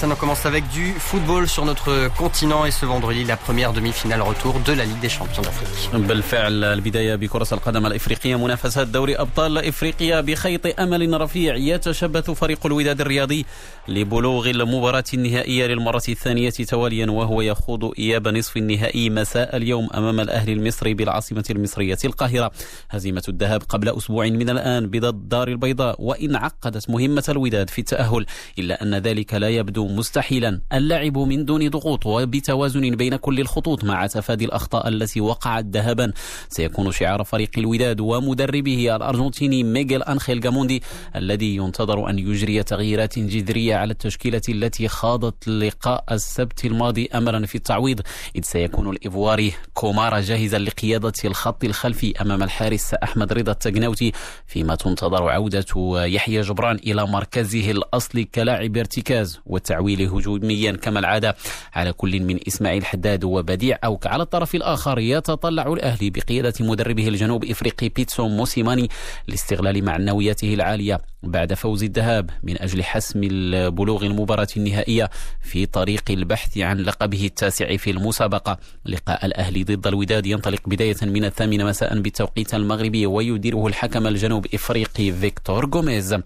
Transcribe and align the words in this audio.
On 0.00 0.14
commence 0.14 0.46
avec 0.46 0.64
du 0.68 0.92
football 0.92 1.48
sur 1.48 1.64
notre 1.64 2.08
continent 2.16 2.64
et 2.64 2.70
ce 2.70 2.86
vendredi 2.86 3.24
la 3.24 3.36
première 3.36 3.72
demi-finale 3.72 4.22
retour 4.22 4.54
de 4.60 4.72
la 4.72 4.84
Ligue 4.84 5.00
des 5.00 5.08
Champions 5.08 5.42
d'Afrique. 5.42 6.06
بالفعل 6.06 6.64
البداية 6.64 7.14
بكرة 7.14 7.46
القدم 7.52 7.86
الإفريقية 7.86 8.36
منافسات 8.36 8.88
دوري 8.88 9.16
أبطال 9.16 9.58
إفريقيا 9.58 10.20
بخيط 10.20 10.80
أمل 10.80 11.20
رفيع. 11.20 11.56
يتشبث 11.56 12.30
فريق 12.30 12.66
الوداد 12.66 13.00
الرياضي 13.00 13.46
لبلوغ 13.88 14.50
المباراة 14.50 15.04
النهائية 15.14 15.66
للمرة 15.66 16.02
الثانية 16.08 16.50
تواليا 16.50 17.10
وهو 17.10 17.40
يخوض 17.40 17.92
إياب 17.98 18.28
نصف 18.28 18.56
النهائي 18.56 19.10
مساء 19.10 19.56
اليوم 19.56 19.88
أمام 19.94 20.20
الأهلي 20.20 20.52
المصري 20.52 20.94
بالعاصمة 20.94 21.44
المصرية 21.50 21.98
القاهرة. 22.04 22.50
هزيمة 22.90 23.22
الذهاب 23.28 23.62
قبل 23.68 23.88
أسبوع 23.88 24.26
من 24.26 24.50
الآن 24.50 24.86
بضد 24.86 25.28
دار 25.28 25.48
البيضاء 25.48 26.02
وإن 26.02 26.36
عقدت 26.36 26.90
مهمة 26.90 27.24
الوداد 27.28 27.70
في 27.70 27.78
التأهل. 27.78 28.26
إلا 28.58 28.82
أن 28.82 28.94
ذلك 28.94 29.34
لا 29.34 29.48
يبدو 29.48 29.87
مستحيلا 29.88 30.60
اللعب 30.72 31.18
من 31.18 31.44
دون 31.44 31.68
ضغوط 31.68 32.06
وبتوازن 32.06 32.90
بين 32.90 33.16
كل 33.16 33.40
الخطوط 33.40 33.84
مع 33.84 34.06
تفادي 34.06 34.44
الأخطاء 34.44 34.88
التي 34.88 35.20
وقعت 35.20 35.64
ذهبا. 35.64 36.12
سيكون 36.48 36.92
شعار 36.92 37.24
فريق 37.24 37.50
الوداد 37.58 38.00
ومدربه 38.00 38.96
الأرجنتيني 38.96 39.64
ميغيل 39.64 40.02
أنخيل 40.02 40.40
جاموندي 40.40 40.82
الذي 41.16 41.56
ينتظر 41.56 42.10
أن 42.10 42.18
يجري 42.18 42.62
تغييرات 42.62 43.18
جذرية 43.18 43.76
على 43.76 43.92
التشكيلة 43.92 44.42
التي 44.48 44.88
خاضت 44.88 45.48
لقاء 45.48 46.04
السبت 46.10 46.64
الماضي 46.64 47.08
أملا 47.14 47.46
في 47.46 47.54
التعويض. 47.54 48.00
إذ 48.36 48.42
سيكون 48.42 48.90
الإيفواري 48.90 49.52
كومارا 49.74 50.20
جاهزا 50.20 50.58
لقيادة 50.58 51.12
الخط 51.24 51.64
الخلفي 51.64 52.22
أمام 52.22 52.42
الحارس 52.42 52.94
أحمد 52.94 53.32
رضا 53.32 53.52
التجناوتي 53.52 54.12
فيما 54.46 54.74
تنتظر 54.74 55.28
عودة 55.28 55.64
يحيى 56.06 56.40
جبران 56.40 56.76
إلى 56.76 57.06
مركزه 57.06 57.70
الأصلي 57.70 58.24
كلاعب 58.24 58.76
ارتكاز. 58.76 59.40
والتعويل 59.78 60.08
هجوميا 60.08 60.72
كما 60.72 61.00
العادة 61.00 61.36
على 61.74 61.92
كل 61.92 62.20
من 62.20 62.38
إسماعيل 62.48 62.84
حداد 62.84 63.24
وبديع 63.24 63.78
أوك. 63.84 64.06
على 64.06 64.22
الطرف 64.22 64.54
الآخر 64.54 64.98
يتطلع 64.98 65.72
الأهلي 65.72 66.10
بقيادة 66.10 66.52
مدربه 66.60 67.08
الجنوب 67.08 67.44
إفريقي 67.44 67.88
بيتسو 67.88 68.28
موسيماني 68.28 68.88
لاستغلال 69.28 69.84
معنوياته 69.84 70.54
العالية. 70.54 71.00
بعد 71.22 71.54
فوز 71.54 71.82
الذهاب 71.82 72.30
من 72.42 72.62
أجل 72.62 72.84
حسم 72.84 73.20
بلوغ 73.70 74.06
المباراة 74.06 74.48
النهائية 74.56 75.10
في 75.40 75.66
طريق 75.66 76.02
البحث 76.10 76.58
عن 76.58 76.78
لقبه 76.78 77.26
التاسع 77.26 77.76
في 77.76 77.90
المسابقة. 77.90 78.58
لقاء 78.86 79.26
الأهلي 79.26 79.64
ضد 79.64 79.86
الوداد 79.86 80.26
ينطلق 80.26 80.68
بداية 80.68 80.96
من 81.02 81.24
الثامنة 81.24 81.64
مساء 81.64 82.00
بالتوقيت 82.00 82.54
المغربي 82.54 83.06
ويديره 83.06 83.66
الحكم 83.66 84.06
الجنوب 84.06 84.46
إفريقي 84.54 85.12
فيكتور 85.12 85.70
غوميز. 85.70 86.16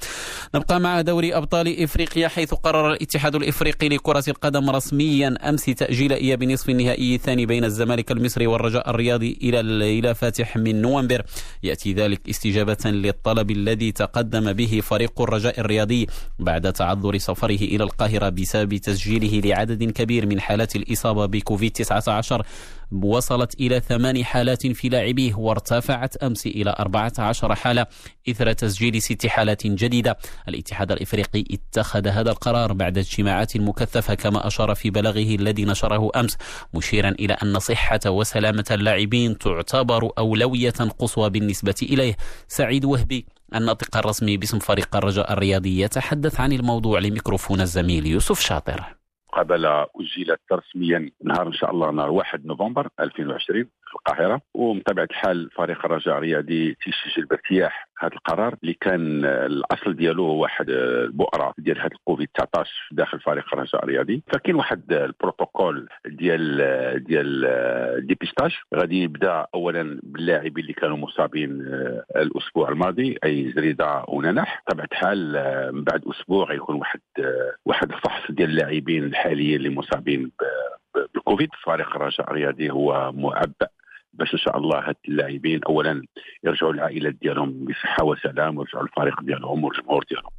نبقى 0.55 0.81
مع 0.81 1.01
دوري 1.01 1.37
أبطال 1.37 1.83
إفريقيا 1.83 2.29
حيث 2.29 2.55
قرر 2.55 2.93
الاتحاد 2.93 3.35
الإفريقي 3.35 3.89
لكرة 3.89 4.25
القدم 4.29 4.71
رسميا 4.71 5.49
أمس 5.49 5.65
تأجيل 5.65 6.13
إياب 6.13 6.45
نصف 6.45 6.71
النهائي 6.71 7.15
الثاني 7.15 7.47
بين 7.47 7.65
الزمالك 7.65 8.11
المصري 8.11 8.47
والرجاء 8.47 8.91
الرياضي 8.91 9.39
إلى 9.43 9.61
إلى 9.99 10.15
فاتح 10.15 10.57
من 10.57 10.83
نوفمبر. 10.83 11.23
يأتي 11.63 11.93
ذلك 11.93 12.29
استجابة 12.29 12.91
للطلب 12.91 13.51
الذي 13.51 13.93
تقدم 13.93 14.53
به 14.53 14.82
فريق 14.83 15.21
الرجاء 15.21 15.61
الرياضي 15.61 16.07
بعد 16.39 16.73
تعذر 16.73 17.19
سفره 17.19 17.55
إلى 17.55 17.85
القاهرة 17.85 18.29
بسبب 18.29 18.77
تسجيله 18.77 19.41
لعدد 19.49 19.91
كبير 19.93 20.27
من 20.27 20.41
حالات 20.41 20.77
الإصابة 20.77 21.27
بكوفيد 21.27 21.73
19 21.73 22.47
وصلت 22.93 23.55
إلى 23.61 23.81
ثمان 23.81 24.25
حالات 24.25 24.67
في 24.67 24.89
لاعبيه 24.89 25.35
وارتفعت 25.35 26.17
أمس 26.17 26.47
إلى 26.47 26.75
14 26.79 27.55
حالة 27.55 27.87
إثر 28.29 28.53
تسجيل 28.53 29.03
ست 29.03 29.27
حالات 29.27 29.67
جديدة. 29.67 30.19
الاتحاد 30.49 30.93
الإفريقي 30.93 31.45
اتخذ 31.51 32.09
هذا 32.09 32.31
القرار 32.31 32.73
بعد 32.73 32.99
اجتماعات 32.99 33.57
مكثفة 33.57 34.15
كما 34.15 34.47
أشار 34.47 34.75
في 34.75 34.91
بلاغه 34.91 35.35
الذي 35.35 35.65
نشره 35.65 36.11
أمس 36.17 36.37
مشيرا 36.75 37.09
إلى 37.09 37.35
أن 37.35 37.59
صحة 37.59 38.01
وسلامة 38.07 38.65
اللاعبين 38.71 39.39
تعتبر 39.39 40.11
أولوية 40.19 40.71
قصوى 40.99 41.31
بالنسبة 41.31 41.75
إليه. 41.83 42.17
سعيد 42.49 42.85
وهبي 42.85 43.27
الناطق 43.55 43.97
الرسمي 43.97 44.37
باسم 44.37 44.59
فريق 44.59 44.97
الرجاء 44.97 45.33
الرياضي 45.33 45.81
يتحدث 45.81 46.41
عن 46.41 46.53
الموضوع 46.53 46.99
لميكروفون 46.99 47.61
الزميل 47.61 48.07
يوسف 48.07 48.41
شاطر. 48.41 48.97
المقابله 49.33 49.83
اجلت 49.83 50.41
رسميا 50.53 51.11
نهار 51.25 51.47
إن 51.47 51.53
شاء 51.53 51.71
الله 51.71 51.91
نهار 51.91 52.11
1 52.11 52.47
نوفمبر 52.47 52.89
2020 53.01 53.65
في 53.65 53.82
القاهرة 53.95 54.41
ومتابعة 54.55 55.05
الحال 55.05 55.51
فريق 55.51 55.85
الرجاء 55.85 56.17
الرياضي 56.19 56.75
تيسجل 56.75 57.27
بارتياح 57.27 57.89
هذا 57.99 58.13
القرار 58.15 58.55
اللي 58.63 58.75
كان 58.81 59.25
الأصل 59.25 59.97
ديالو 59.97 60.25
هو 60.27 60.43
واحد 60.43 60.71
البؤرة 60.71 61.55
ديال 61.59 61.79
هذا 61.79 61.87
الكوفيد 61.93 62.29
19 62.35 62.71
داخل 62.93 63.21
فريق 63.21 63.45
الرجاء 63.55 63.85
الرياضي. 63.85 64.23
فكاين 64.33 64.57
واحد 64.57 64.93
البروتوكول 64.93 65.89
ديال 66.07 66.57
ديال 67.05 68.07
ديبيستاج 68.07 68.53
غادي 68.75 69.03
يبدا 69.03 69.47
اولا 69.55 70.01
باللاعبين 70.03 70.63
اللي 70.65 70.73
كانوا 70.73 70.97
مصابين 70.97 71.51
الأسبوع 72.17 72.69
الماضي 72.69 73.19
أي 73.25 73.53
زريدة 73.57 74.05
وننح. 74.09 74.63
طبعا 74.71 74.87
الحال 74.93 75.33
من 75.75 75.85
بعد 75.85 76.03
أسبوع 76.07 76.45
غيكون 76.45 76.77
واحد 76.77 77.01
واحد 77.67 77.93
الفحص 77.93 78.31
ديال 78.31 78.51
اللاعبين 78.51 79.05
الحاليين 79.05 79.57
اللي 79.57 79.71
مصابين 79.71 80.31
بالكوفيد 81.15 81.49
فريق 81.65 81.97
الرجاء 81.97 82.31
الرياضي 82.31 82.71
هو 82.71 83.13
معبأ 83.15 83.69
باش 84.23 84.35
إن 84.35 84.39
شاء 84.39 84.59
الله 84.59 84.89
هاد 84.89 84.97
اللاعبين 85.09 85.61
اولا 85.69 86.03
يرجعوا 86.45 86.73
للعائلات 86.73 87.15
ديالهم 87.15 87.65
بصحة 87.65 88.05
وسلام 88.05 88.59
ويرجعوا 88.59 88.83
للفريق 88.83 89.21
ديالهم 89.23 89.65
والجمهور 89.65 90.05
ديالهم. 90.11 90.31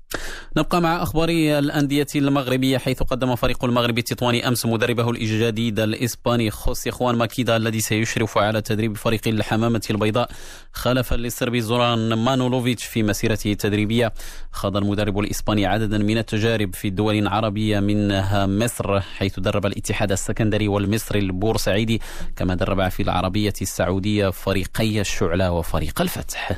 نبقى 0.57 0.81
مع 0.81 1.03
أخبار 1.03 1.29
الأندية 1.29 2.07
المغربية 2.15 2.77
حيث 2.77 3.03
قدم 3.03 3.35
فريق 3.35 3.65
المغرب 3.65 3.97
التطواني 3.97 4.47
أمس 4.47 4.65
مدربه 4.65 5.09
الجديد 5.09 5.79
الإسباني 5.79 6.51
خوسي 6.51 6.91
خوان 6.91 7.15
ماكيدا 7.15 7.57
الذي 7.57 7.79
سيشرف 7.79 8.37
على 8.37 8.61
تدريب 8.61 8.97
فريق 8.97 9.21
الحمامة 9.27 9.81
البيضاء 9.89 10.29
خلفا 10.73 11.15
للسربي 11.15 11.61
زوران 11.61 12.13
مانولوفيتش 12.13 12.85
في 12.85 13.03
مسيرته 13.03 13.51
التدريبية 13.51 14.13
خاض 14.51 14.77
المدرب 14.77 15.19
الإسباني 15.19 15.65
عددا 15.65 15.97
من 15.97 16.17
التجارب 16.17 16.75
في 16.75 16.87
الدول 16.87 17.15
العربية 17.15 17.79
منها 17.79 18.45
مصر 18.45 18.99
حيث 18.99 19.39
درب 19.39 19.65
الاتحاد 19.65 20.11
السكندري 20.11 20.67
والمصري 20.67 21.19
البورسعيدي 21.19 22.01
كما 22.35 22.55
درب 22.55 22.89
في 22.89 23.03
العربية 23.03 23.53
السعودية 23.61 24.29
فريقي 24.29 25.01
الشعلة 25.01 25.51
وفريق 25.51 26.01
الفتح. 26.01 26.51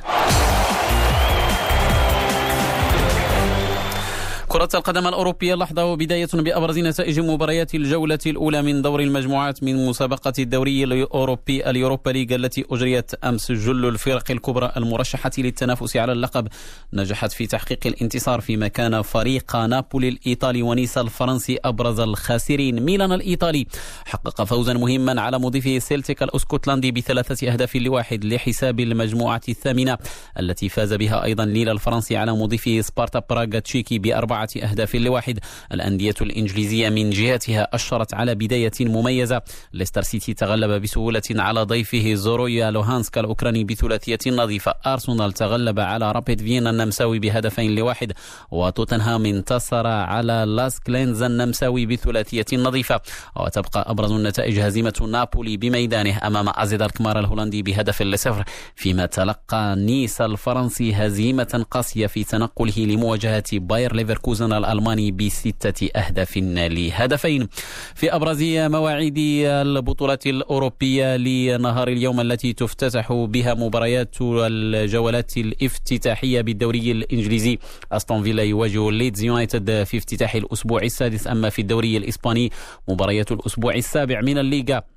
كرة 4.56 4.70
القدم 4.76 5.08
الأوروبية 5.08 5.56
لحظة 5.56 5.86
وبداية 5.86 6.28
بأبرز 6.34 6.80
نتائج 6.80 7.20
مباريات 7.20 7.76
الجولة 7.76 8.20
الأولى 8.26 8.62
من 8.62 8.82
دور 8.82 9.00
المجموعات 9.00 9.64
من 9.64 9.86
مسابقة 9.86 10.34
الدوري 10.40 10.84
الأوروبي 10.84 11.70
اليوروبا 11.70 12.10
ليغ 12.10 12.36
التي 12.36 12.66
أجريت 12.72 13.14
أمس 13.14 13.52
جل 13.52 13.86
الفرق 13.86 14.32
الكبرى 14.32 14.72
المرشحة 14.78 15.32
للتنافس 15.38 15.98
على 15.98 16.12
اللقب. 16.12 16.48
نجحت 16.94 17.32
في 17.32 17.48
تحقيق 17.48 17.80
الانتصار 17.86 18.42
فيما 18.42 18.68
كان 18.68 19.02
فريق 19.02 19.56
نابولي 19.56 20.10
الإيطالي 20.10 20.62
ونيس 20.62 20.98
الفرنسي 20.98 21.60
أبرز 21.66 22.00
الخاسرين. 22.00 22.84
ميلان 22.84 23.12
الإيطالي 23.12 23.68
حقق 24.06 24.44
فوزا 24.44 24.74
مهما 24.74 25.22
على 25.22 25.40
مضيفه 25.40 25.80
سيلتيك 25.80 26.24
الأسكتلندي 26.24 26.92
بثلاثة 26.92 27.52
أهداف 27.52 27.76
لواحد 27.76 28.26
لحساب 28.26 28.80
المجموعة 28.80 29.42
الثامنة 29.50 29.98
التي 30.40 30.70
فاز 30.70 30.94
بها 30.94 31.24
أيضا 31.24 31.46
ليل 31.46 31.70
الفرنسي 31.70 32.18
على 32.18 32.32
مضيفه 32.32 32.82
سبارتا 32.82 33.22
براغا 33.30 33.60
التشيكي 33.60 34.00
بأربعة 34.00 34.45
أهداف 34.64 34.96
لواحد. 34.96 35.40
الأندية 35.72 36.16
الإنجليزية 36.22 36.90
من 36.90 37.10
جهتها 37.10 37.68
أشرت 37.74 38.14
على 38.14 38.36
بداية 38.36 38.72
مميزة. 38.80 39.42
ليستر 39.74 40.02
سيتي 40.02 40.34
تغلب 40.34 40.82
بسهولة 40.82 41.22
على 41.32 41.64
ضيفه 41.64 42.14
زورويا 42.14 42.72
لوهانسكا 42.72 43.22
الأوكراني 43.22 43.64
بثلاثية 43.64 44.20
نظيفة. 44.28 44.74
أرسنال 44.86 45.32
تغلب 45.34 45.80
على 45.80 46.12
رابيد 46.12 46.42
فيينا 46.42 46.70
النمساوي 46.70 47.20
بهدفين 47.20 47.76
لواحد. 47.76 48.14
وتوتنهام 48.52 49.26
انتصر 49.26 49.88
على 49.88 50.46
لاسك 50.48 50.80
لينز 50.80 51.22
النمساوي 51.22 51.86
بثلاثية 51.86 52.46
نظيفة. 52.54 53.02
وتبقى 53.36 53.92
أبرز 53.92 54.12
النتائج 54.12 54.60
هزيمة 54.60 55.08
نابولي 55.12 55.58
بميدانه 55.58 56.28
أمام 56.28 56.50
أزيد 56.50 56.82
ألكمار 56.82 57.20
الهولندي 57.20 57.62
بهدف 57.62 58.02
لصفر. 58.02 58.44
فيما 58.76 59.06
تلقى 59.06 59.76
نيس 59.78 60.22
الفرنسي 60.22 60.94
هزيمة 60.94 61.66
قاسية 61.72 62.08
في 62.08 62.24
تنقله 62.24 62.74
لمواجهة 62.78 63.44
باير 63.54 63.96
ليفركوزن. 63.96 64.35
الألماني 64.42 65.12
بستة 65.12 65.90
أهداف 65.96 66.38
لهدفين. 66.38 67.48
في 67.96 68.16
أبرز 68.16 68.44
مواعيد 68.44 69.18
البطولات 69.18 70.28
الأوروبية 70.28 71.18
لنهار 71.18 71.88
اليوم 71.88 72.22
التي 72.22 72.54
تفتتح 72.54 73.14
بها 73.14 73.54
مباريات 73.54 74.16
الجولات 74.22 75.38
الافتتاحية 75.38 76.42
بالدوري 76.42 76.92
الإنجليزي 76.92 77.58
أستون 77.92 78.24
فيلا 78.24 78.44
يواجه 78.44 78.92
ليدز 78.92 79.24
يونايتد 79.24 79.84
في 79.84 79.98
افتتاح 79.98 80.36
الأسبوع 80.36 80.82
السادس 80.84 81.28
أما 81.28 81.50
في 81.50 81.62
الدوري 81.62 81.98
الإسباني 81.98 82.52
مباريات 82.88 83.32
الأسبوع 83.32 83.76
السابع 83.76 84.22
من 84.22 84.38
الليغا. 84.38 84.95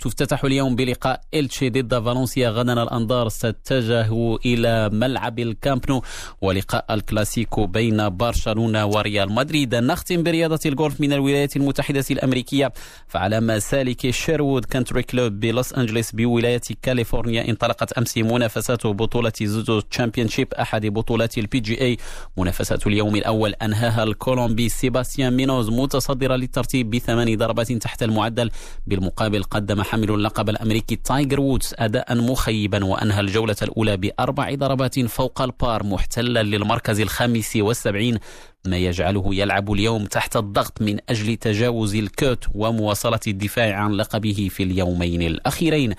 تفتتح 0.00 0.44
اليوم 0.44 0.76
بلقاء 0.76 1.20
إلتشي 1.34 1.70
ضد 1.70 2.04
فالنسيا. 2.04 2.50
غدا 2.50 2.82
الأنظار 2.82 3.28
ستتجه 3.28 4.36
إلى 4.46 4.90
ملعب 4.92 5.38
الكامبنو 5.38 6.02
ولقاء 6.40 6.94
الكلاسيكو 6.94 7.66
بين 7.66 8.08
برشلونة 8.08 8.86
وريال 8.86 9.32
مدريد. 9.32 9.74
نختم 9.74 10.22
برياضة 10.22 10.60
الجولف 10.66 11.00
من 11.00 11.12
الولايات 11.12 11.56
المتحدة 11.56 12.04
الأمريكية. 12.10 12.72
فعلى 13.08 13.40
مسالك 13.40 14.10
شيروود 14.10 14.64
Country 14.64 15.02
Club 15.02 15.40
بلوس 15.40 15.72
أنجلوس 15.72 16.12
بولاية 16.12 16.60
كاليفورنيا 16.82 17.48
انطلقت 17.48 17.92
أمس 17.92 18.18
منافسات 18.18 18.86
بطولة 18.86 19.32
زوزو 19.42 19.80
Championship 19.80 20.54
أحد 20.54 20.86
بطولات 20.86 21.38
ال 21.38 21.60
PGA 21.60 21.96
منافسة 22.36 22.78
اليوم 22.86 23.16
الأول 23.16 23.54
أنهاها 23.54 24.02
الكولومبي 24.02 24.68
سيباستيان 24.68 25.36
مونوز 25.36 25.70
متصدرا 25.70 26.36
للترتيب 26.36 26.90
بثمان 26.90 27.36
ضربات 27.36 27.72
تحت 27.72 28.02
المعدل. 28.02 28.50
بالمقابل 28.86 29.31
المقابل 29.34 29.42
قدم 29.42 29.82
حامل 29.82 30.10
اللقب 30.10 30.48
الأمريكي 30.48 30.96
تايجر 30.96 31.40
وودز 31.40 31.74
أداء 31.78 32.14
مخيبا 32.14 32.84
وأنهى 32.84 33.20
الجولة 33.20 33.56
الأولى 33.62 33.96
بأربع 33.96 34.54
ضربات 34.54 35.00
فوق 35.00 35.42
ال 35.42 35.53
par 35.53 35.84
محتلا 35.84 36.42
للمركز 36.42 37.00
الخامس 37.00 37.56
والسبعين 37.56 38.18
ما 38.66 38.76
يجعله 38.76 39.34
يلعب 39.34 39.72
اليوم 39.72 40.04
تحت 40.04 40.36
الضغط 40.36 40.82
من 40.82 40.98
أجل 41.08 41.36
تجاوز 41.36 41.94
ال 41.94 42.06
cut 42.06 42.44
ومواصلة 42.54 43.20
الدفاع 43.26 43.74
عن 43.74 43.92
لقبه 43.92 44.48
في 44.50 44.62
اليومين 44.62 45.22
الأخيرين. 45.22 45.94